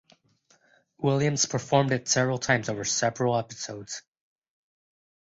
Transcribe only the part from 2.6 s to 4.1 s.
over several episodes.